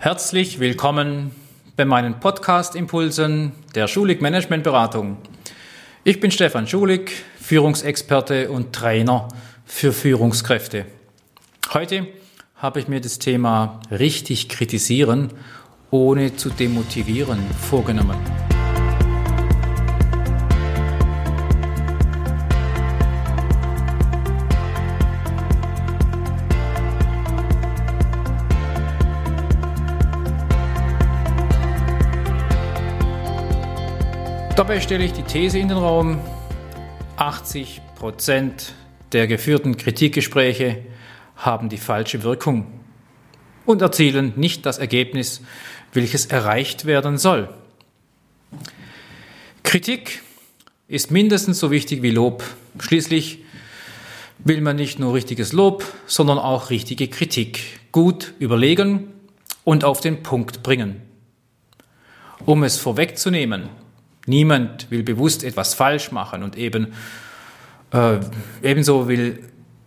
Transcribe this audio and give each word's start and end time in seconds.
Herzlich 0.00 0.60
willkommen 0.60 1.32
bei 1.74 1.84
meinen 1.84 2.20
Podcast-Impulsen 2.20 3.50
der 3.74 3.88
Schulig 3.88 4.22
Management 4.22 4.62
Beratung. 4.62 5.16
Ich 6.04 6.20
bin 6.20 6.30
Stefan 6.30 6.68
Schulig, 6.68 7.10
Führungsexperte 7.40 8.48
und 8.48 8.72
Trainer 8.72 9.26
für 9.66 9.92
Führungskräfte. 9.92 10.86
Heute 11.72 12.06
habe 12.54 12.78
ich 12.78 12.86
mir 12.86 13.00
das 13.00 13.18
Thema 13.18 13.80
richtig 13.90 14.48
kritisieren, 14.48 15.32
ohne 15.90 16.36
zu 16.36 16.50
demotivieren, 16.50 17.40
vorgenommen. 17.68 18.18
Dabei 34.68 34.82
stelle 34.82 35.06
ich 35.06 35.14
die 35.14 35.22
These 35.22 35.58
in 35.58 35.68
den 35.68 35.78
Raum, 35.78 36.20
80 37.16 37.80
Prozent 37.94 38.74
der 39.12 39.26
geführten 39.26 39.78
Kritikgespräche 39.78 40.82
haben 41.36 41.70
die 41.70 41.78
falsche 41.78 42.22
Wirkung 42.22 42.66
und 43.64 43.80
erzielen 43.80 44.34
nicht 44.36 44.66
das 44.66 44.76
Ergebnis, 44.76 45.40
welches 45.94 46.26
erreicht 46.26 46.84
werden 46.84 47.16
soll. 47.16 47.48
Kritik 49.62 50.20
ist 50.86 51.10
mindestens 51.10 51.58
so 51.60 51.70
wichtig 51.70 52.02
wie 52.02 52.10
Lob. 52.10 52.44
Schließlich 52.78 53.38
will 54.40 54.60
man 54.60 54.76
nicht 54.76 54.98
nur 54.98 55.14
richtiges 55.14 55.54
Lob, 55.54 55.82
sondern 56.06 56.38
auch 56.38 56.68
richtige 56.68 57.08
Kritik 57.08 57.80
gut 57.90 58.34
überlegen 58.38 59.08
und 59.64 59.84
auf 59.84 60.02
den 60.02 60.22
Punkt 60.22 60.62
bringen. 60.62 61.00
Um 62.44 62.64
es 62.64 62.76
vorwegzunehmen, 62.76 63.70
Niemand 64.28 64.90
will 64.90 65.02
bewusst 65.02 65.42
etwas 65.42 65.74
falsch 65.74 66.12
machen 66.12 66.42
und 66.42 66.56
eben 66.56 66.88
äh, 67.92 68.18
ebenso 68.62 69.08
will 69.08 69.42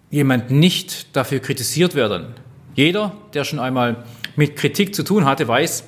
jemand 0.09 0.51
nicht 0.51 1.15
dafür 1.15 1.39
kritisiert 1.39 1.95
werden. 1.95 2.33
Jeder, 2.75 3.13
der 3.33 3.43
schon 3.43 3.59
einmal 3.59 4.03
mit 4.35 4.55
Kritik 4.55 4.95
zu 4.95 5.03
tun 5.03 5.25
hatte, 5.25 5.47
weiß, 5.47 5.83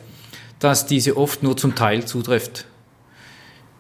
dass 0.60 0.86
diese 0.86 1.18
oft 1.18 1.44
nur 1.44 1.58
zum 1.58 1.76
Teil 1.76 2.06
zutrifft. 2.06 2.66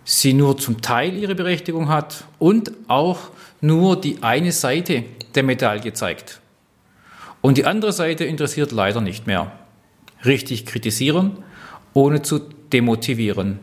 Sie 0.05 0.33
nur 0.33 0.57
zum 0.57 0.81
Teil 0.81 1.15
ihre 1.15 1.35
Berechtigung 1.35 1.87
hat 1.87 2.25
und 2.39 2.71
auch 2.87 3.19
nur 3.61 3.99
die 3.99 4.21
eine 4.21 4.51
Seite 4.51 5.05
der 5.35 5.43
Medaille 5.43 5.93
zeigt. 5.93 6.41
Und 7.41 7.57
die 7.57 7.65
andere 7.65 7.93
Seite 7.93 8.25
interessiert 8.25 8.71
leider 8.71 9.01
nicht 9.01 9.27
mehr. 9.27 9.51
Richtig 10.25 10.65
kritisieren, 10.65 11.37
ohne 11.93 12.21
zu 12.21 12.39
demotivieren. 12.39 13.59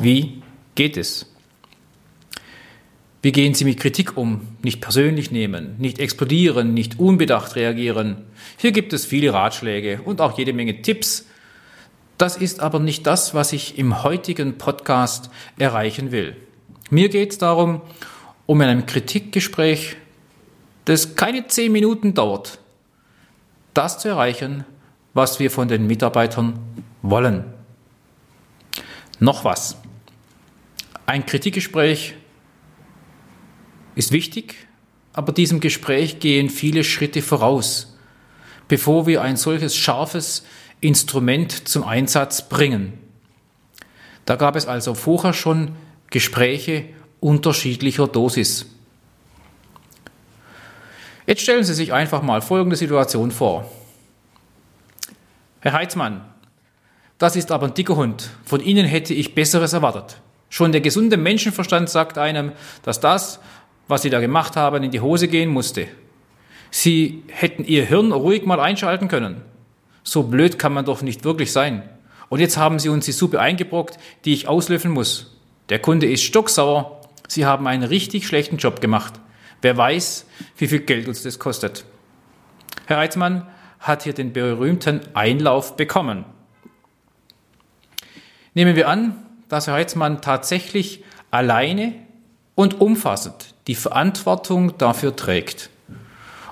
Wie 0.00 0.42
geht 0.76 0.96
es? 0.96 1.26
Wie 3.20 3.32
gehen 3.32 3.54
Sie 3.54 3.64
mit 3.64 3.80
Kritik 3.80 4.16
um? 4.16 4.46
Nicht 4.62 4.80
persönlich 4.80 5.32
nehmen, 5.32 5.74
nicht 5.78 5.98
explodieren, 5.98 6.72
nicht 6.72 7.00
unbedacht 7.00 7.56
reagieren. 7.56 8.18
Hier 8.58 8.70
gibt 8.70 8.92
es 8.92 9.04
viele 9.04 9.32
Ratschläge 9.32 10.00
und 10.04 10.20
auch 10.20 10.38
jede 10.38 10.52
Menge 10.52 10.82
Tipps. 10.82 11.26
Das 12.16 12.36
ist 12.36 12.60
aber 12.60 12.78
nicht 12.78 13.08
das, 13.08 13.34
was 13.34 13.52
ich 13.52 13.76
im 13.76 14.04
heutigen 14.04 14.56
Podcast 14.56 15.30
erreichen 15.58 16.12
will. 16.12 16.36
Mir 16.90 17.08
geht 17.08 17.32
es 17.32 17.38
darum, 17.38 17.80
um 18.46 18.60
in 18.60 18.68
einem 18.68 18.86
Kritikgespräch, 18.86 19.96
das 20.84 21.16
keine 21.16 21.48
zehn 21.48 21.72
Minuten 21.72 22.14
dauert, 22.14 22.60
das 23.74 23.98
zu 23.98 24.08
erreichen, 24.08 24.64
was 25.12 25.40
wir 25.40 25.50
von 25.50 25.66
den 25.66 25.88
Mitarbeitern 25.88 26.60
wollen. 27.02 27.44
Noch 29.18 29.44
was. 29.44 29.76
Ein 31.08 31.24
Kritikgespräch 31.24 32.16
ist 33.94 34.12
wichtig, 34.12 34.56
aber 35.14 35.32
diesem 35.32 35.58
Gespräch 35.58 36.20
gehen 36.20 36.50
viele 36.50 36.84
Schritte 36.84 37.22
voraus, 37.22 37.96
bevor 38.68 39.06
wir 39.06 39.22
ein 39.22 39.38
solches 39.38 39.74
scharfes 39.74 40.44
Instrument 40.82 41.66
zum 41.66 41.84
Einsatz 41.84 42.46
bringen. 42.50 42.92
Da 44.26 44.36
gab 44.36 44.54
es 44.54 44.66
also 44.66 44.92
vorher 44.92 45.32
schon 45.32 45.76
Gespräche 46.10 46.84
unterschiedlicher 47.20 48.06
Dosis. 48.06 48.66
Jetzt 51.26 51.40
stellen 51.40 51.64
Sie 51.64 51.72
sich 51.72 51.94
einfach 51.94 52.20
mal 52.20 52.42
folgende 52.42 52.76
Situation 52.76 53.30
vor. 53.30 53.72
Herr 55.60 55.72
Heitzmann, 55.72 56.22
das 57.16 57.34
ist 57.34 57.50
aber 57.50 57.68
ein 57.68 57.74
dicker 57.74 57.96
Hund. 57.96 58.28
Von 58.44 58.60
Ihnen 58.60 58.84
hätte 58.84 59.14
ich 59.14 59.34
Besseres 59.34 59.72
erwartet. 59.72 60.20
Schon 60.50 60.72
der 60.72 60.80
gesunde 60.80 61.16
Menschenverstand 61.16 61.90
sagt 61.90 62.18
einem, 62.18 62.52
dass 62.82 63.00
das, 63.00 63.40
was 63.86 64.02
sie 64.02 64.10
da 64.10 64.20
gemacht 64.20 64.56
haben, 64.56 64.82
in 64.82 64.90
die 64.90 65.00
Hose 65.00 65.28
gehen 65.28 65.50
musste. 65.50 65.88
Sie 66.70 67.22
hätten 67.28 67.64
ihr 67.64 67.84
Hirn 67.84 68.12
ruhig 68.12 68.44
mal 68.44 68.60
einschalten 68.60 69.08
können. 69.08 69.42
So 70.02 70.24
blöd 70.24 70.58
kann 70.58 70.72
man 70.72 70.84
doch 70.84 71.02
nicht 71.02 71.24
wirklich 71.24 71.52
sein. 71.52 71.88
Und 72.28 72.40
jetzt 72.40 72.56
haben 72.56 72.78
sie 72.78 72.88
uns 72.88 73.06
die 73.06 73.12
Suppe 73.12 73.40
eingebrockt, 73.40 73.98
die 74.24 74.34
ich 74.34 74.48
auslöffeln 74.48 74.92
muss. 74.92 75.36
Der 75.68 75.78
Kunde 75.78 76.10
ist 76.10 76.22
stocksauer. 76.22 77.00
Sie 77.26 77.46
haben 77.46 77.66
einen 77.66 77.82
richtig 77.82 78.26
schlechten 78.26 78.56
Job 78.56 78.80
gemacht. 78.80 79.14
Wer 79.60 79.76
weiß, 79.76 80.26
wie 80.56 80.68
viel 80.68 80.80
Geld 80.80 81.08
uns 81.08 81.22
das 81.22 81.38
kostet. 81.38 81.84
Herr 82.86 82.98
Eitzmann 82.98 83.46
hat 83.80 84.04
hier 84.04 84.12
den 84.12 84.32
berühmten 84.32 85.00
Einlauf 85.14 85.76
bekommen. 85.76 86.24
Nehmen 88.54 88.76
wir 88.76 88.88
an, 88.88 89.26
dass 89.48 89.66
Herr 89.66 89.74
Heitzmann 89.74 90.20
tatsächlich 90.20 91.04
alleine 91.30 91.94
und 92.54 92.80
umfassend 92.80 93.54
die 93.66 93.74
Verantwortung 93.74 94.76
dafür 94.78 95.14
trägt. 95.14 95.70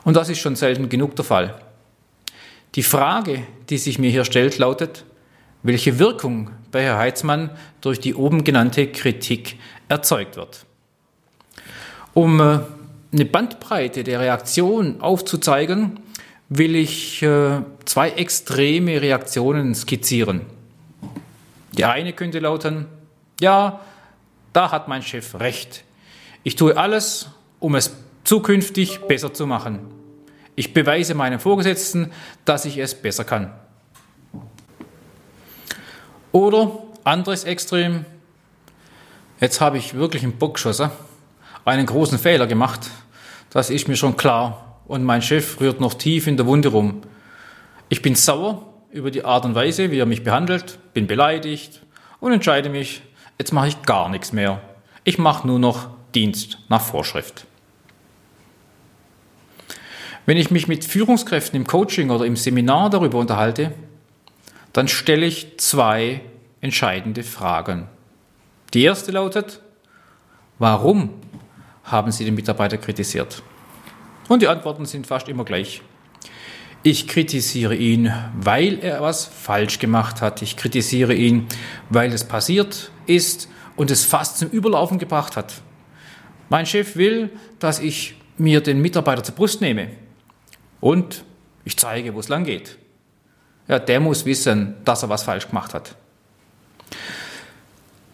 Und 0.04 0.14
das 0.14 0.28
ist 0.28 0.38
schon 0.38 0.56
selten 0.56 0.88
genug 0.88 1.16
der 1.16 1.24
Fall. 1.24 1.60
Die 2.74 2.82
Frage, 2.82 3.42
die 3.70 3.78
sich 3.78 3.98
mir 3.98 4.10
hier 4.10 4.24
stellt, 4.24 4.58
lautet, 4.58 5.04
welche 5.62 5.98
Wirkung 5.98 6.50
bei 6.70 6.82
Herrn 6.82 6.98
Heitzmann 6.98 7.50
durch 7.80 7.98
die 7.98 8.14
oben 8.14 8.44
genannte 8.44 8.86
Kritik 8.86 9.58
erzeugt 9.88 10.36
wird. 10.36 10.64
Um 12.14 12.40
äh, 12.40 12.60
eine 13.12 13.24
Bandbreite 13.24 14.04
der 14.04 14.20
Reaktion 14.20 15.00
aufzuzeigen, 15.00 16.00
will 16.48 16.76
ich 16.76 17.22
äh, 17.22 17.62
zwei 17.84 18.10
extreme 18.10 19.00
Reaktionen 19.00 19.74
skizzieren. 19.74 20.42
Die 21.76 21.84
eine 21.84 22.12
könnte 22.12 22.38
lauten, 22.38 22.86
ja, 23.40 23.80
da 24.52 24.70
hat 24.70 24.88
mein 24.88 25.02
Chef 25.02 25.38
recht. 25.38 25.84
Ich 26.42 26.56
tue 26.56 26.76
alles, 26.76 27.28
um 27.60 27.74
es 27.74 27.96
zukünftig 28.24 29.00
besser 29.02 29.34
zu 29.34 29.46
machen. 29.46 29.80
Ich 30.54 30.72
beweise 30.72 31.14
meinem 31.14 31.38
Vorgesetzten, 31.38 32.12
dass 32.46 32.64
ich 32.64 32.78
es 32.78 32.94
besser 32.94 33.24
kann. 33.24 33.52
Oder 36.32 36.70
anderes 37.04 37.44
Extrem, 37.44 38.04
jetzt 39.40 39.60
habe 39.60 39.78
ich 39.78 39.94
wirklich 39.94 40.22
einen 40.22 40.38
Bock 40.38 40.54
geschossen, 40.54 40.90
einen 41.64 41.86
großen 41.86 42.18
Fehler 42.18 42.46
gemacht, 42.46 42.90
das 43.50 43.70
ist 43.70 43.88
mir 43.88 43.96
schon 43.96 44.16
klar 44.16 44.80
und 44.86 45.04
mein 45.04 45.22
Chef 45.22 45.60
rührt 45.60 45.80
noch 45.80 45.94
tief 45.94 46.26
in 46.26 46.36
der 46.36 46.46
Wunde 46.46 46.68
rum. 46.68 47.02
Ich 47.88 48.02
bin 48.02 48.14
sauer 48.14 48.62
über 48.96 49.10
die 49.10 49.24
Art 49.24 49.44
und 49.44 49.54
Weise, 49.54 49.90
wie 49.90 49.98
er 49.98 50.06
mich 50.06 50.24
behandelt, 50.24 50.78
bin 50.94 51.06
beleidigt 51.06 51.82
und 52.18 52.32
entscheide 52.32 52.68
mich, 52.68 53.02
jetzt 53.38 53.52
mache 53.52 53.68
ich 53.68 53.82
gar 53.82 54.08
nichts 54.08 54.32
mehr. 54.32 54.60
Ich 55.04 55.18
mache 55.18 55.46
nur 55.46 55.58
noch 55.58 55.88
Dienst 56.14 56.58
nach 56.68 56.80
Vorschrift. 56.80 57.46
Wenn 60.24 60.38
ich 60.38 60.50
mich 60.50 60.66
mit 60.66 60.84
Führungskräften 60.84 61.60
im 61.60 61.66
Coaching 61.66 62.10
oder 62.10 62.24
im 62.24 62.36
Seminar 62.36 62.90
darüber 62.90 63.18
unterhalte, 63.18 63.72
dann 64.72 64.88
stelle 64.88 65.26
ich 65.26 65.58
zwei 65.58 66.22
entscheidende 66.60 67.22
Fragen. 67.22 67.88
Die 68.74 68.82
erste 68.82 69.12
lautet, 69.12 69.60
warum 70.58 71.10
haben 71.84 72.10
Sie 72.10 72.24
den 72.24 72.34
Mitarbeiter 72.34 72.78
kritisiert? 72.78 73.42
Und 74.28 74.42
die 74.42 74.48
Antworten 74.48 74.86
sind 74.86 75.06
fast 75.06 75.28
immer 75.28 75.44
gleich. 75.44 75.82
Ich 76.86 77.08
kritisiere 77.08 77.74
ihn, 77.74 78.12
weil 78.36 78.78
er 78.78 79.02
was 79.02 79.24
falsch 79.24 79.80
gemacht 79.80 80.22
hat. 80.22 80.40
Ich 80.40 80.56
kritisiere 80.56 81.14
ihn, 81.14 81.48
weil 81.90 82.12
es 82.12 82.22
passiert 82.22 82.92
ist 83.06 83.48
und 83.74 83.90
es 83.90 84.04
fast 84.04 84.38
zum 84.38 84.50
Überlaufen 84.50 85.00
gebracht 85.00 85.36
hat. 85.36 85.54
Mein 86.48 86.64
Chef 86.64 86.94
will, 86.94 87.30
dass 87.58 87.80
ich 87.80 88.14
mir 88.38 88.60
den 88.60 88.80
Mitarbeiter 88.80 89.24
zur 89.24 89.34
Brust 89.34 89.60
nehme 89.60 89.88
und 90.80 91.24
ich 91.64 91.76
zeige, 91.76 92.14
wo 92.14 92.20
es 92.20 92.28
lang 92.28 92.44
geht. 92.44 92.78
Ja, 93.66 93.80
der 93.80 93.98
muss 93.98 94.24
wissen, 94.24 94.76
dass 94.84 95.02
er 95.02 95.08
was 95.08 95.24
falsch 95.24 95.48
gemacht 95.48 95.74
hat. 95.74 95.96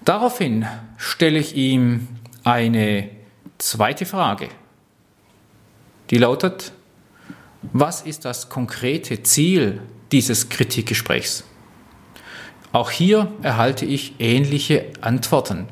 Daraufhin 0.03 0.67
stelle 0.97 1.41
ich 1.41 1.57
ihm 1.57 2.09
eine 2.43 3.11
zweite 3.59 4.07
Frage, 4.07 4.49
die 6.09 6.17
lautet, 6.17 6.73
was 7.73 8.03
ist 8.03 8.25
das 8.25 8.49
konkrete 8.49 9.23
Ziel 9.23 9.81
dieses 10.11 10.49
Kritikgesprächs. 10.49 11.44
Auch 12.73 12.91
hier 12.91 13.32
erhalte 13.43 13.85
ich 13.85 14.14
ähnliche 14.19 14.87
Antworten. 15.00 15.69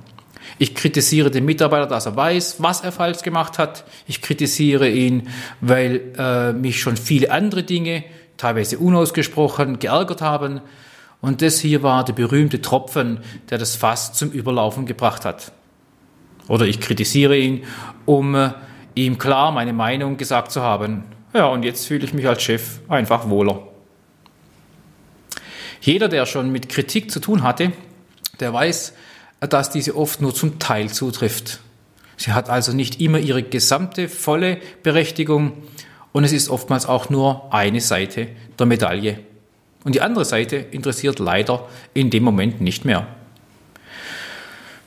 Ich 0.59 0.75
kritisiere 0.75 1.31
den 1.31 1.47
Mitarbeiter, 1.47 1.87
dass 1.87 2.07
er 2.07 2.17
weiß, 2.17 2.63
was 2.63 2.83
er 2.83 2.93
falsch 2.93 3.23
gemacht 3.23 3.59
hat. 3.59 3.85
Ich 4.07 4.21
kritisiere 4.21 4.89
ihn, 4.89 5.29
weil 5.61 6.13
äh, 6.19 6.53
mich 6.53 6.81
schon 6.81 6.97
viele 6.97 7.31
andere 7.31 7.63
Dinge, 7.63 8.05
teilweise 8.37 8.79
unausgesprochen, 8.79 9.79
geärgert 9.79 10.21
haben. 10.21 10.61
Und 11.23 11.43
das 11.43 11.61
hier 11.61 11.83
war 11.83 12.05
der 12.05 12.13
berühmte 12.13 12.61
Tropfen, 12.61 13.21
der 13.49 13.59
das 13.59 13.77
Fass 13.77 14.13
zum 14.13 14.31
Überlaufen 14.31 14.87
gebracht 14.87 15.25
hat. 15.25 15.53
Oder 16.49 16.67
ich 16.67 16.81
kritisiere 16.81 17.37
ihn, 17.37 17.65
um 18.05 18.35
äh, 18.35 18.51
ihm 18.95 19.19
klar 19.19 19.53
meine 19.53 19.73
Meinung 19.73 20.17
gesagt 20.17 20.53
zu 20.53 20.63
haben. 20.63 21.05
Ja, 21.33 21.47
und 21.47 21.63
jetzt 21.63 21.87
fühle 21.87 22.05
ich 22.05 22.13
mich 22.13 22.27
als 22.27 22.43
Chef 22.43 22.81
einfach 22.89 23.29
wohler. 23.29 23.69
Jeder, 25.81 26.09
der 26.09 26.27
schon 26.27 26.51
mit 26.51 26.69
Kritik 26.69 27.11
zu 27.11 27.21
tun 27.21 27.43
hatte, 27.43 27.73
der 28.41 28.53
weiß, 28.53 28.95
dass 29.41 29.71
diese 29.71 29.97
oft 29.97 30.21
nur 30.21 30.35
zum 30.35 30.59
Teil 30.59 30.91
zutrifft. 30.91 31.61
Sie 32.17 32.33
hat 32.33 32.51
also 32.51 32.73
nicht 32.73 33.01
immer 33.01 33.19
ihre 33.19 33.43
gesamte 33.43 34.09
volle 34.09 34.59
Berechtigung 34.83 35.53
und 36.13 36.25
es 36.25 36.33
ist 36.33 36.51
oftmals 36.51 36.85
auch 36.85 37.09
nur 37.09 37.55
eine 37.55 37.81
Seite 37.81 38.29
der 38.59 38.67
Medaille. 38.67 39.21
Und 39.85 39.95
die 39.95 40.03
andere 40.03 40.27
Seite 40.27 40.57
interessiert 40.57 41.19
leider 41.19 41.67
in 41.95 42.11
dem 42.11 42.25
Moment 42.25 42.61
nicht 42.61 42.85
mehr. 42.85 43.07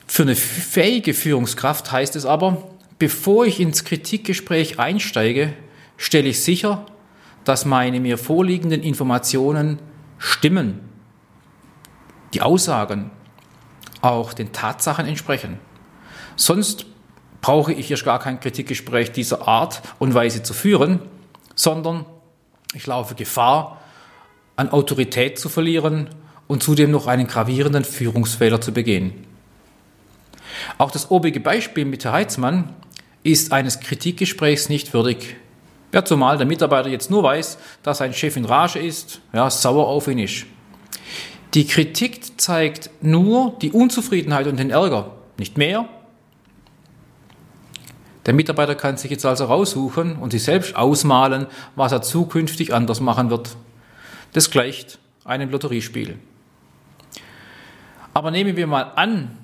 Für 0.06 0.24
eine 0.24 0.36
fähige 0.36 1.16
Führungskraft 1.16 1.92
heißt 1.92 2.16
es 2.16 2.28
aber, 2.28 2.70
bevor 3.00 3.46
ich 3.48 3.60
ins 3.60 3.84
Kritikgespräch 3.84 4.78
einsteige, 4.78 5.54
stelle 6.04 6.30
ich 6.30 6.42
sicher, 6.42 6.86
dass 7.46 7.64
meine 7.64 8.02
mir 8.02 8.18
vorliegenden 8.18 8.84
Informationen 8.84 9.80
stimmen, 10.18 10.82
die 12.34 12.42
Aussagen 12.42 13.10
auch 14.02 14.34
den 14.34 14.52
Tatsachen 14.52 15.06
entsprechen. 15.06 15.60
Sonst 16.36 16.86
brauche 17.40 17.72
ich 17.72 17.90
erst 17.90 18.04
gar 18.04 18.20
kein 18.20 18.40
Kritikgespräch 18.40 19.14
dieser 19.14 19.48
Art 19.48 19.82
und 19.98 20.14
Weise 20.14 20.44
zu 20.44 20.54
führen, 20.54 21.00
sondern 21.56 22.06
ich 22.74 22.86
laufe 22.86 23.16
Gefahr, 23.16 23.80
an 24.58 24.70
Autorität 24.70 25.40
zu 25.40 25.48
verlieren 25.48 26.10
und 26.48 26.64
zudem 26.64 26.92
noch 26.92 27.08
einen 27.08 27.28
gravierenden 27.28 27.86
Führungsfehler 27.86 28.60
zu 28.60 28.74
begehen. 28.74 29.26
Auch 30.78 30.92
das 30.92 31.12
obige 31.12 31.40
Beispiel 31.40 31.86
mit 31.86 32.04
Herr 32.04 32.12
Heitzmann 32.12 32.76
ist 33.24 33.54
eines 33.54 33.80
Kritikgesprächs 33.80 34.68
nicht 34.68 34.94
würdig. 34.94 35.38
Ja, 35.94 36.04
zumal 36.04 36.38
der 36.38 36.48
Mitarbeiter 36.48 36.90
jetzt 36.90 37.12
nur 37.12 37.22
weiß, 37.22 37.60
dass 37.84 38.00
sein 38.00 38.14
Chef 38.14 38.36
in 38.36 38.46
Rage 38.46 38.80
ist, 38.80 39.22
ja, 39.32 39.50
sauer 39.50 39.88
auf 39.88 40.08
ihn 40.08 40.18
ist. 40.18 40.46
Die 41.54 41.68
Kritik 41.68 42.42
zeigt 42.42 42.90
nur 43.02 43.56
die 43.62 43.72
Unzufriedenheit 43.72 44.48
und 44.48 44.58
den 44.58 44.72
Ärger, 44.72 45.12
nicht 45.38 45.58
mehr. 45.58 45.86
Der 48.26 48.34
Mitarbeiter 48.34 48.74
kann 48.74 48.98
sich 48.98 49.12
jetzt 49.12 49.26
also 49.26 49.46
raussuchen 49.46 50.16
und 50.16 50.32
sich 50.32 50.44
selbst 50.44 50.76
ausmalen, 50.76 51.46
was 51.76 51.92
er 51.92 52.02
zukünftig 52.02 52.74
anders 52.74 53.00
machen 53.00 53.30
wird. 53.30 53.56
Das 54.32 54.50
gleicht 54.50 54.98
einem 55.26 55.52
Lotteriespiel. 55.52 56.18
Aber 58.16 58.32
nehmen 58.32 58.56
wir 58.56 58.66
mal 58.66 58.94
an, 58.96 59.38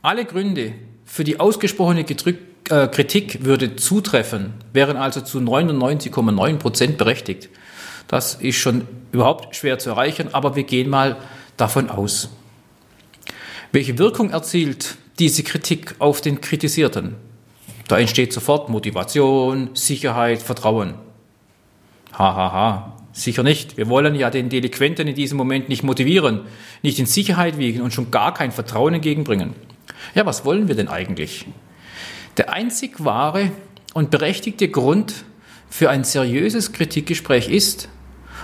alle 0.00 0.24
Gründe 0.24 0.72
für 1.06 1.24
die 1.24 1.40
ausgesprochene 1.40 2.00
äh, 2.02 2.88
Kritik 2.88 3.44
würde 3.44 3.76
zutreffen, 3.76 4.52
wären 4.72 4.96
also 4.96 5.20
zu 5.20 5.38
99,9 5.38 6.56
Prozent 6.58 6.98
berechtigt. 6.98 7.48
Das 8.08 8.34
ist 8.34 8.56
schon 8.56 8.86
überhaupt 9.12 9.56
schwer 9.56 9.78
zu 9.78 9.90
erreichen, 9.90 10.28
aber 10.32 10.56
wir 10.56 10.64
gehen 10.64 10.90
mal 10.90 11.16
davon 11.56 11.88
aus. 11.88 12.30
Welche 13.72 13.98
Wirkung 13.98 14.30
erzielt 14.30 14.96
diese 15.18 15.42
Kritik 15.42 15.94
auf 16.00 16.20
den 16.20 16.40
Kritisierten? 16.40 17.14
Da 17.88 17.98
entsteht 17.98 18.32
sofort 18.32 18.68
Motivation, 18.68 19.70
Sicherheit, 19.74 20.42
Vertrauen. 20.42 20.94
Hahaha, 22.12 22.36
ha, 22.36 22.52
ha. 22.52 22.96
sicher 23.12 23.42
nicht. 23.42 23.76
Wir 23.76 23.88
wollen 23.88 24.14
ja 24.14 24.30
den 24.30 24.48
Delinquenten 24.48 25.06
in 25.06 25.14
diesem 25.14 25.38
Moment 25.38 25.68
nicht 25.68 25.82
motivieren, 25.82 26.42
nicht 26.82 26.98
in 26.98 27.06
Sicherheit 27.06 27.58
wiegen 27.58 27.82
und 27.82 27.92
schon 27.92 28.10
gar 28.10 28.34
kein 28.34 28.50
Vertrauen 28.50 28.94
entgegenbringen. 28.94 29.54
Ja, 30.14 30.26
was 30.26 30.44
wollen 30.44 30.68
wir 30.68 30.74
denn 30.74 30.88
eigentlich? 30.88 31.46
Der 32.36 32.52
einzig 32.52 33.04
wahre 33.04 33.50
und 33.94 34.10
berechtigte 34.10 34.68
Grund 34.68 35.24
für 35.68 35.90
ein 35.90 36.04
seriöses 36.04 36.72
Kritikgespräch 36.72 37.48
ist, 37.48 37.88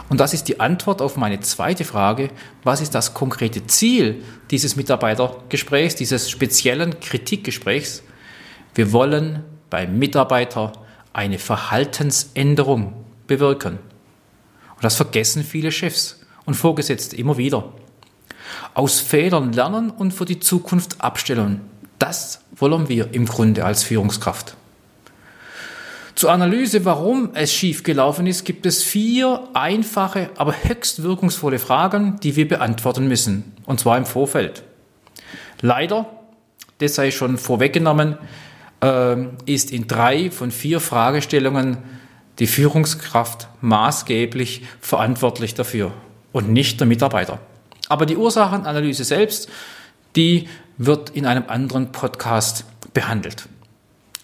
und 0.09 0.21
das 0.21 0.35
ist 0.35 0.49
die 0.49 0.61
Antwort 0.61 1.01
auf 1.01 1.17
meine 1.17 1.41
zweite 1.41 1.85
Frage, 1.85 2.31
was 2.65 2.81
ist 2.81 2.95
das 2.95 3.15
konkrete 3.15 3.67
Ziel 3.67 4.23
dieses 4.51 4.77
Mitarbeitergesprächs, 4.77 5.95
dieses 5.95 6.31
speziellen 6.31 7.01
Kritikgesprächs? 7.01 8.03
Wir 8.75 8.93
wollen 8.93 9.45
beim 9.71 9.99
Mitarbeiter 9.99 10.73
eine 11.13 11.39
Verhaltensänderung 11.39 13.05
bewirken. 13.27 13.79
Und 14.75 14.85
das 14.85 14.97
vergessen 14.97 15.45
viele 15.45 15.73
Chefs 15.73 16.21
und 16.45 16.55
Vorgesetzte 16.55 17.17
immer 17.17 17.37
wieder. 17.37 17.73
Aus 18.75 19.01
Fehlern 19.01 19.53
lernen 19.53 19.91
und 19.91 20.13
für 20.13 20.25
die 20.25 20.41
Zukunft 20.41 21.01
abstellen. 21.01 21.61
Das 21.99 22.41
wollen 22.57 22.89
wir 22.89 23.13
im 23.15 23.27
Grunde 23.27 23.65
als 23.65 23.85
Führungskraft. 23.85 24.57
Zur 26.15 26.31
Analyse, 26.31 26.85
warum 26.85 27.31
es 27.35 27.53
schiefgelaufen 27.53 28.27
ist, 28.27 28.45
gibt 28.45 28.67
es 28.67 28.83
vier 28.83 29.49
einfache, 29.55 30.31
aber 30.37 30.55
höchst 30.63 31.03
wirkungsvolle 31.03 31.59
Fragen, 31.59 32.19
die 32.23 32.37
wir 32.37 32.47
beantworten 32.47 33.09
müssen, 33.09 33.53
und 33.65 33.81
zwar 33.81 33.97
im 33.97 34.05
Vorfeld. 34.05 34.63
Leider, 35.61 36.07
das 36.79 36.97
sei 36.97 37.11
schon 37.11 37.39
vorweggenommen, 37.39 38.19
ähm, 38.83 39.31
ist 39.47 39.71
in 39.71 39.87
drei 39.87 40.31
von 40.31 40.51
vier 40.51 40.81
Fragestellungen 40.81 41.79
die 42.39 42.47
Führungskraft 42.47 43.49
maßgeblich 43.61 44.65
verantwortlich 44.81 45.55
dafür 45.55 45.93
und 46.33 46.51
nicht 46.51 46.81
der 46.81 46.87
Mitarbeiter. 46.87 47.39
Aber 47.93 48.07
die 48.07 48.17
Ursachenanalyse 48.17 49.05
selbst, 49.05 49.51
die 50.17 50.49
wird 50.79 51.11
in 51.11 51.27
einem 51.27 51.45
anderen 51.49 51.93
Podcast 51.93 52.65
behandelt. 52.95 53.51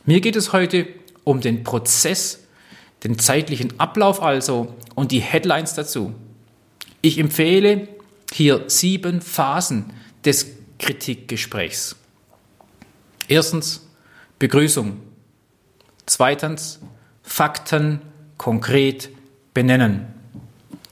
Mir 0.06 0.23
geht 0.23 0.37
es 0.37 0.55
heute 0.55 0.87
um 1.23 1.43
den 1.43 1.65
Prozess, 1.65 2.44
den 3.05 3.19
zeitlichen 3.19 3.79
Ablauf 3.79 4.23
also 4.23 4.75
und 4.94 5.12
die 5.12 5.20
Headlines 5.20 5.75
dazu. 5.75 6.15
Ich 7.03 7.19
empfehle 7.19 7.88
hier 8.32 8.65
sieben 8.69 9.21
Phasen 9.21 9.93
des 10.25 10.47
Kritikgesprächs. 10.78 11.95
Erstens 13.28 13.87
Begrüßung. 14.38 14.99
Zweitens 16.07 16.81
Fakten 17.23 18.00
konkret 18.38 19.11
benennen. 19.52 20.07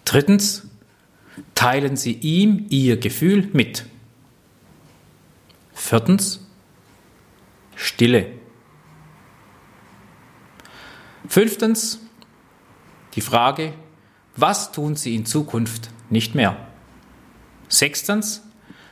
Drittens 0.05 0.66
teilen 1.57 1.97
Sie 1.97 2.13
ihm 2.13 2.67
Ihr 2.69 2.97
Gefühl 2.99 3.49
mit. 3.53 3.87
Viertens 5.75 6.47
Stille. 7.75 8.31
Fünftens 11.29 12.01
die 13.15 13.21
Frage, 13.21 13.73
was 14.37 14.71
tun 14.71 14.95
Sie 14.95 15.17
in 15.17 15.27
Zukunft 15.27 15.91
nicht 16.09 16.37
mehr? 16.37 16.57
Sechstens 17.69 18.43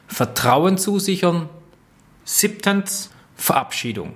Vertrauen 0.09 0.78
zusichern. 0.78 1.49
Siebtens 2.25 3.11
Verabschiedung. 3.37 4.14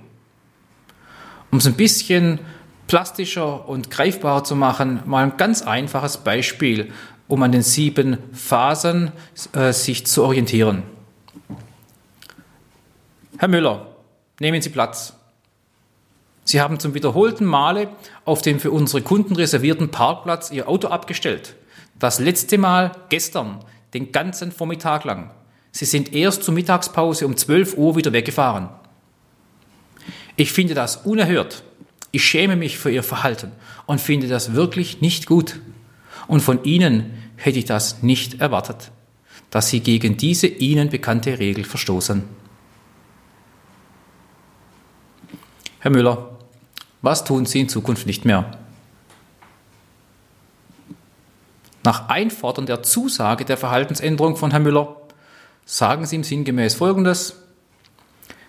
Um 1.50 1.58
es 1.58 1.66
ein 1.66 1.74
bisschen 1.74 2.40
plastischer 2.86 3.68
und 3.68 3.90
greifbarer 3.90 4.44
zu 4.44 4.56
machen, 4.56 5.02
mal 5.04 5.24
ein 5.24 5.36
ganz 5.36 5.62
einfaches 5.62 6.18
Beispiel, 6.18 6.92
um 7.28 7.42
an 7.42 7.52
den 7.52 7.62
sieben 7.62 8.18
Phasen 8.32 9.12
äh, 9.52 9.72
sich 9.72 10.06
zu 10.06 10.24
orientieren. 10.24 10.82
Herr 13.36 13.48
Müller, 13.48 13.86
nehmen 14.40 14.60
Sie 14.60 14.70
Platz. 14.70 15.12
Sie 16.44 16.60
haben 16.60 16.80
zum 16.80 16.94
wiederholten 16.94 17.44
Male 17.44 17.88
auf 18.24 18.40
dem 18.40 18.58
für 18.58 18.70
unsere 18.70 19.02
Kunden 19.02 19.36
reservierten 19.36 19.90
Parkplatz 19.90 20.50
Ihr 20.50 20.68
Auto 20.68 20.88
abgestellt. 20.88 21.54
Das 21.98 22.18
letzte 22.18 22.56
Mal 22.56 22.92
gestern, 23.10 23.58
den 23.92 24.12
ganzen 24.12 24.50
Vormittag 24.50 25.04
lang. 25.04 25.30
Sie 25.72 25.84
sind 25.84 26.14
erst 26.14 26.42
zur 26.42 26.54
Mittagspause 26.54 27.26
um 27.26 27.36
12 27.36 27.76
Uhr 27.76 27.96
wieder 27.96 28.12
weggefahren. 28.12 28.70
Ich 30.36 30.52
finde 30.52 30.74
das 30.74 30.96
unerhört. 30.96 31.62
Ich 32.12 32.24
schäme 32.24 32.56
mich 32.56 32.78
für 32.78 32.90
Ihr 32.90 33.02
Verhalten 33.02 33.52
und 33.86 34.00
finde 34.00 34.28
das 34.28 34.54
wirklich 34.54 35.00
nicht 35.00 35.26
gut. 35.26 35.60
Und 36.28 36.40
von 36.40 36.62
Ihnen 36.62 37.14
hätte 37.36 37.58
ich 37.58 37.64
das 37.64 38.02
nicht 38.02 38.40
erwartet, 38.40 38.92
dass 39.50 39.68
Sie 39.68 39.80
gegen 39.80 40.16
diese 40.16 40.46
Ihnen 40.46 40.90
bekannte 40.90 41.38
Regel 41.38 41.64
verstoßen. 41.64 42.22
Herr 45.80 45.90
Müller, 45.90 46.38
was 47.02 47.24
tun 47.24 47.46
Sie 47.46 47.60
in 47.60 47.68
Zukunft 47.68 48.06
nicht 48.06 48.24
mehr? 48.24 48.58
Nach 51.84 52.08
Einfordern 52.08 52.66
der 52.66 52.82
Zusage 52.82 53.44
der 53.44 53.56
Verhaltensänderung 53.56 54.36
von 54.36 54.50
Herrn 54.50 54.64
Müller 54.64 54.96
sagen 55.64 56.04
Sie 56.04 56.16
ihm 56.16 56.24
sinngemäß 56.24 56.74
Folgendes. 56.74 57.36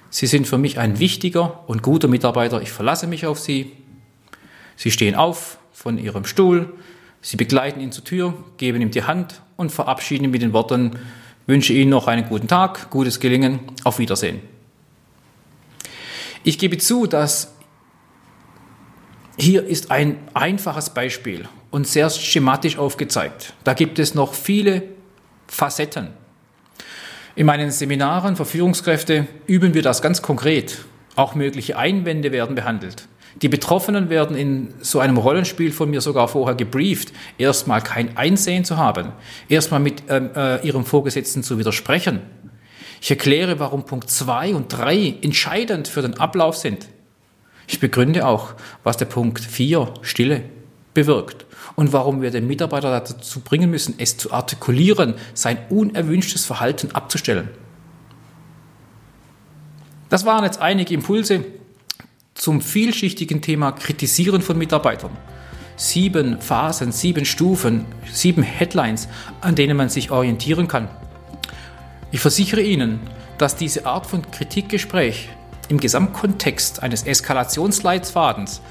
Sie 0.10 0.28
sind 0.28 0.48
für 0.48 0.58
mich 0.58 0.80
ein 0.80 1.00
wichtiger 1.00 1.70
und 1.70 1.84
guter 1.84 2.08
Mitarbeiter. 2.08 2.62
Ich 2.62 2.72
verlasse 2.72 3.08
mich 3.08 3.26
auf 3.26 3.40
Sie. 3.40 3.72
Sie 4.76 4.92
stehen 4.92 5.16
auf 5.16 5.60
von 5.72 5.98
Ihrem 5.98 6.26
Stuhl. 6.26 6.74
Sie 7.22 7.38
begleiten 7.38 7.82
ihn 7.82 7.92
zur 7.92 8.04
Tür, 8.04 8.34
geben 8.58 8.82
ihm 8.82 8.92
die 8.92 9.04
Hand 9.04 9.42
und 9.58 9.72
verabschieden 9.72 10.26
ihn 10.26 10.32
mit 10.32 10.42
den 10.42 10.54
Worten, 10.54 10.98
wünsche 11.48 11.74
Ihnen 11.74 11.90
noch 11.90 12.08
einen 12.08 12.28
guten 12.28 12.48
Tag, 12.48 12.90
gutes 12.90 13.20
Gelingen, 13.20 13.60
auf 13.84 14.00
Wiedersehen. 14.00 14.40
Ich 16.44 16.58
gebe 16.58 16.78
zu, 16.78 17.08
dass 17.08 17.54
hier 19.38 19.66
ist 19.66 19.92
ein 19.92 20.18
einfaches 20.34 20.92
Beispiel 20.92 21.48
und 21.72 21.88
sehr 21.88 22.10
schematisch 22.10 22.78
aufgezeigt. 22.78 23.54
Da 23.64 23.74
gibt 23.74 24.00
es 24.00 24.14
noch 24.14 24.34
viele 24.34 24.84
Facetten. 25.48 26.10
In 27.36 27.46
meinen 27.46 27.72
Seminaren 27.72 28.36
für 28.36 28.46
Führungskräfte 28.46 29.28
üben 29.48 29.74
wir 29.74 29.82
das 29.82 30.02
ganz 30.02 30.22
konkret. 30.22 30.80
Auch 31.16 31.36
mögliche 31.36 31.78
Einwände 31.78 32.32
werden 32.32 32.56
behandelt. 32.56 33.08
Die 33.42 33.48
Betroffenen 33.48 34.10
werden 34.10 34.36
in 34.36 34.74
so 34.82 35.00
einem 35.00 35.18
Rollenspiel 35.18 35.72
von 35.72 35.90
mir 35.90 36.02
sogar 36.02 36.28
vorher 36.28 36.56
gebrieft, 36.56 37.14
erstmal 37.38 37.82
kein 37.82 38.18
Einsehen 38.18 38.66
zu 38.66 38.78
haben, 38.78 39.14
erstmal 39.48 39.80
mit 39.80 40.04
ähm, 40.10 40.32
äh, 40.36 40.66
ihrem 40.66 40.84
Vorgesetzten 40.84 41.44
zu 41.44 41.58
widersprechen. 41.58 42.22
Ich 43.02 43.10
erkläre, 43.10 43.60
warum 43.60 43.86
Punkt 43.86 44.10
2 44.10 44.56
und 44.56 44.68
3 44.68 45.20
entscheidend 45.22 45.88
für 45.88 46.02
den 46.02 46.20
Ablauf 46.20 46.58
sind. 46.58 46.88
Ich 47.68 47.80
begründe 47.80 48.28
auch, 48.28 48.56
was 48.84 48.98
der 48.98 49.06
Punkt 49.06 49.40
4 49.40 49.94
Stille 50.02 50.44
bewirkt 50.94 51.46
und 51.76 51.94
warum 51.94 52.22
wir 52.22 52.32
den 52.32 52.46
Mitarbeiter 52.46 52.90
dazu 52.92 53.40
bringen 53.40 53.70
müssen, 53.70 53.96
es 54.00 54.18
zu 54.18 54.34
artikulieren, 54.34 55.14
sein 55.34 55.60
unerwünschtes 55.70 56.46
Verhalten 56.46 56.92
abzustellen. 56.92 57.50
Das 60.10 60.26
waren 60.26 60.44
jetzt 60.44 60.60
einige 60.60 60.94
Impulse 60.94 61.46
zum 62.40 62.62
vielschichtigen 62.62 63.42
Thema 63.42 63.74
Kritisieren 63.74 64.42
von 64.42 64.58
Mitarbeitern. 64.58 65.12
Sieben 65.76 66.40
Phasen, 66.40 66.94
sieben 66.94 67.26
Stufen, 67.26 67.86
sieben 68.12 68.44
Headlines, 68.44 69.10
an 69.42 69.56
denen 69.56 69.76
man 69.76 69.90
sich 69.90 70.10
orientieren 70.10 70.70
kann. 70.70 70.88
Ich 72.12 72.22
versichere 72.22 72.62
Ihnen, 72.62 73.02
dass 73.38 73.58
diese 73.58 73.86
Art 73.86 74.06
von 74.06 74.22
Kritikgespräch 74.32 75.30
im 75.68 75.80
Gesamtkontext 75.80 76.82
eines 76.82 77.04
Eskalationsleitfadens 77.04 78.62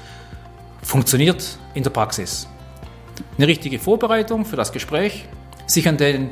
funktioniert 0.81 1.59
in 1.75 1.83
der 1.83 1.91
Praxis. 1.91 2.47
Eine 3.37 3.47
richtige 3.47 3.77
Vorbereitung 3.77 4.45
für 4.45 4.55
das 4.55 4.71
Gespräch, 4.71 5.25
sich 5.67 5.87
an 5.87 5.97
den 5.97 6.31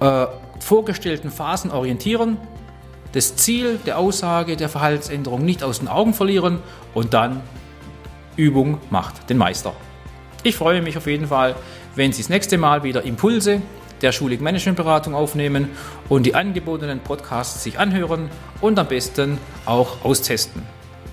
äh, 0.00 0.26
vorgestellten 0.58 1.30
Phasen 1.30 1.70
orientieren, 1.70 2.36
das 3.12 3.36
Ziel 3.36 3.78
der 3.86 3.98
Aussage 3.98 4.56
der 4.56 4.68
Verhaltensänderung 4.68 5.44
nicht 5.44 5.62
aus 5.62 5.78
den 5.78 5.88
Augen 5.88 6.14
verlieren 6.14 6.58
und 6.94 7.14
dann 7.14 7.42
Übung 8.36 8.78
macht 8.90 9.28
den 9.28 9.38
Meister. 9.38 9.74
Ich 10.42 10.56
freue 10.56 10.82
mich 10.82 10.96
auf 10.96 11.06
jeden 11.06 11.26
Fall, 11.26 11.54
wenn 11.94 12.12
Sie 12.12 12.22
das 12.22 12.28
nächste 12.28 12.58
Mal 12.58 12.82
wieder 12.82 13.02
Impulse 13.04 13.60
der 14.00 14.12
Schulig 14.12 14.40
Managementberatung 14.40 15.14
aufnehmen 15.14 15.68
und 16.08 16.26
die 16.26 16.34
angebotenen 16.34 17.00
Podcasts 17.00 17.62
sich 17.62 17.78
anhören 17.78 18.30
und 18.60 18.78
am 18.78 18.88
besten 18.88 19.38
auch 19.64 20.04
austesten. 20.04 20.62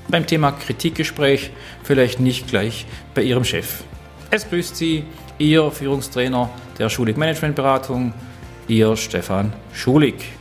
Beim 0.08 0.26
Thema 0.26 0.52
Kritikgespräch 0.52 1.52
vielleicht 1.84 2.20
nicht 2.20 2.48
gleich 2.48 2.88
bei 3.14 3.22
Ihrem 3.22 3.44
Chef. 3.44 3.84
Es 4.32 4.50
grüßt 4.50 4.76
Sie, 4.76 5.06
Ihr 5.38 5.70
Führungstrainer 5.70 6.50
der 6.80 6.90
Schulig 6.90 7.18
Managementberatung, 7.18 8.14
Ihr 8.68 8.96
Stefan 8.96 9.54
Schulig. 9.72 10.39